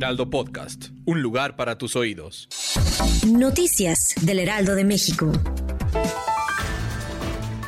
Heraldo 0.00 0.30
Podcast, 0.30 0.86
un 1.04 1.20
lugar 1.20 1.56
para 1.56 1.76
tus 1.76 1.94
oídos. 1.94 2.48
Noticias 3.26 4.14
del 4.22 4.38
Heraldo 4.38 4.74
de 4.74 4.82
México. 4.82 5.30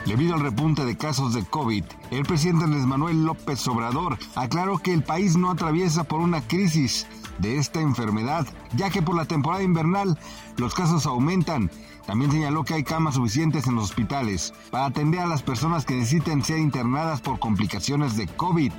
Debido 0.06 0.32
al 0.32 0.40
repunte 0.40 0.86
de 0.86 0.96
casos 0.96 1.34
de 1.34 1.44
COVID, 1.44 1.84
el 2.10 2.22
presidente 2.22 2.64
Andrés 2.64 2.86
Manuel 2.86 3.26
López 3.26 3.68
Obrador 3.68 4.16
aclaró 4.34 4.78
que 4.78 4.94
el 4.94 5.02
país 5.02 5.36
no 5.36 5.50
atraviesa 5.50 6.04
por 6.04 6.20
una 6.20 6.40
crisis 6.40 7.06
de 7.36 7.58
esta 7.58 7.82
enfermedad, 7.82 8.46
ya 8.76 8.88
que 8.88 9.02
por 9.02 9.14
la 9.14 9.26
temporada 9.26 9.62
invernal 9.62 10.18
los 10.56 10.74
casos 10.74 11.04
aumentan. 11.04 11.70
También 12.06 12.32
señaló 12.32 12.64
que 12.64 12.72
hay 12.72 12.82
camas 12.82 13.16
suficientes 13.16 13.66
en 13.66 13.74
los 13.74 13.90
hospitales 13.90 14.54
para 14.70 14.86
atender 14.86 15.20
a 15.20 15.26
las 15.26 15.42
personas 15.42 15.84
que 15.84 15.96
necesiten 15.96 16.42
ser 16.42 16.60
internadas 16.60 17.20
por 17.20 17.38
complicaciones 17.38 18.16
de 18.16 18.26
COVID. 18.26 18.72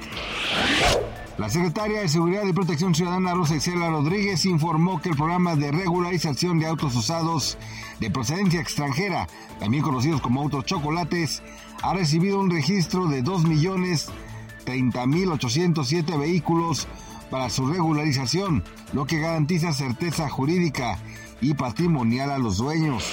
La 1.38 1.50
secretaria 1.50 2.02
de 2.02 2.10
Seguridad 2.10 2.46
y 2.46 2.54
Protección 2.54 2.94
Ciudadana 2.94 3.34
Rosa 3.34 3.56
Isela 3.56 3.90
Rodríguez 3.90 4.46
informó 4.46 5.02
que 5.02 5.10
el 5.10 5.16
programa 5.16 5.56
de 5.56 5.72
regularización 5.72 6.60
de 6.60 6.68
autos 6.68 6.96
usados 6.96 7.58
de 8.00 8.12
procedencia 8.12 8.62
extranjera, 8.62 9.28
también 9.60 9.84
conocidos 9.84 10.22
como 10.22 10.42
autos 10.42 10.66
chocolates, 10.66 11.42
ha 11.82 11.96
recibido 11.96 12.40
un 12.40 12.52
registro 12.52 13.08
de 13.08 13.24
2.030.807 13.24 16.20
vehículos 16.20 16.88
para 17.32 17.50
su 17.50 17.66
regularización, 17.66 18.64
lo 18.94 19.08
que 19.08 19.20
garantiza 19.20 19.74
certeza 19.74 20.30
jurídica 20.30 21.00
y 21.42 21.56
patrimonial 21.56 22.30
a 22.30 22.38
los 22.38 22.58
dueños. 22.58 23.12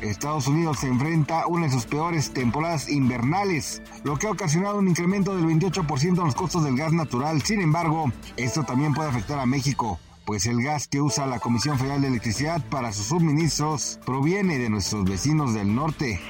Estados 0.00 0.46
Unidos 0.48 0.80
se 0.80 0.88
enfrenta 0.88 1.46
una 1.46 1.66
de 1.66 1.72
sus 1.72 1.86
peores 1.86 2.32
temporadas 2.32 2.88
invernales, 2.88 3.82
lo 4.02 4.16
que 4.16 4.26
ha 4.26 4.30
ocasionado 4.30 4.78
un 4.78 4.88
incremento 4.88 5.34
del 5.34 5.46
28% 5.46 6.02
en 6.02 6.16
los 6.16 6.34
costos 6.34 6.64
del 6.64 6.76
gas 6.76 6.92
natural. 6.92 7.42
Sin 7.42 7.60
embargo, 7.60 8.12
esto 8.36 8.64
también 8.64 8.92
puede 8.92 9.08
afectar 9.08 9.38
a 9.38 9.46
México, 9.46 9.98
pues 10.24 10.46
el 10.46 10.62
gas 10.62 10.88
que 10.88 11.00
usa 11.00 11.26
la 11.26 11.38
Comisión 11.38 11.78
Federal 11.78 12.00
de 12.00 12.08
Electricidad 12.08 12.62
para 12.68 12.92
sus 12.92 13.06
suministros 13.06 13.98
proviene 14.04 14.58
de 14.58 14.70
nuestros 14.70 15.04
vecinos 15.04 15.54
del 15.54 15.74
norte. 15.74 16.20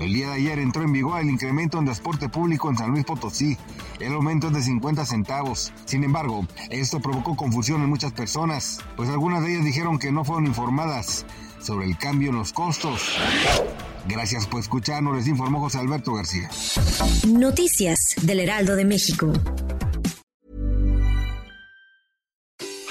El 0.00 0.14
día 0.14 0.28
de 0.28 0.34
ayer 0.34 0.58
entró 0.58 0.82
en 0.82 0.92
vigor 0.92 1.20
el 1.20 1.28
incremento 1.28 1.78
en 1.78 1.84
transporte 1.84 2.30
público 2.30 2.70
en 2.70 2.78
San 2.78 2.90
Luis 2.90 3.04
Potosí. 3.04 3.58
El 3.98 4.14
aumento 4.14 4.46
es 4.46 4.54
de 4.54 4.62
50 4.62 5.04
centavos. 5.04 5.74
Sin 5.84 6.04
embargo, 6.04 6.46
esto 6.70 7.00
provocó 7.00 7.36
confusión 7.36 7.82
en 7.82 7.90
muchas 7.90 8.12
personas, 8.12 8.78
pues 8.96 9.10
algunas 9.10 9.42
de 9.42 9.52
ellas 9.52 9.64
dijeron 9.66 9.98
que 9.98 10.10
no 10.10 10.24
fueron 10.24 10.46
informadas 10.46 11.26
sobre 11.60 11.86
el 11.86 11.96
cambio 11.98 12.30
en 12.30 12.36
los 12.36 12.52
costos. 12.52 13.16
Gracias 14.06 14.46
por 14.46 14.60
escucharnos, 14.60 15.16
les 15.16 15.26
informó 15.28 15.60
José 15.60 15.78
Alberto 15.78 16.14
García. 16.14 16.50
Noticias 17.26 18.14
del 18.22 18.40
Heraldo 18.40 18.76
de 18.76 18.84
México. 18.84 19.32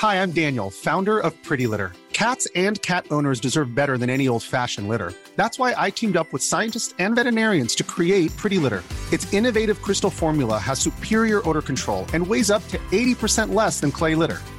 Hi, 0.02 0.22
I'm 0.22 0.32
Daniel, 0.32 0.70
founder 0.70 1.20
of 1.20 1.34
Pretty 1.44 1.68
Litter. 1.68 1.92
Cats 2.14 2.48
and 2.54 2.82
cat 2.82 3.06
owners 3.12 3.40
deserve 3.40 3.74
better 3.74 3.98
than 3.98 4.10
any 4.10 4.28
old 4.28 4.44
fashioned 4.44 4.90
litter. 4.90 5.14
That's 5.36 5.58
why 5.58 5.74
I 5.78 5.90
teamed 5.90 6.18
up 6.18 6.32
with 6.34 6.44
scientists 6.44 6.94
and 7.00 7.16
veterinarians 7.16 7.76
to 7.76 7.84
create 7.84 8.36
Pretty 8.36 8.58
Litter. 8.58 8.84
Its 9.12 9.34
innovative 9.34 9.82
crystal 9.82 10.10
formula 10.10 10.58
has 10.58 10.80
superior 10.80 11.42
odor 11.48 11.62
control 11.62 12.06
and 12.14 12.26
weighs 12.26 12.52
up 12.52 12.66
to 12.70 12.78
80% 12.92 13.54
less 13.54 13.80
than 13.80 13.92
clay 13.92 14.16
litter. 14.16 14.40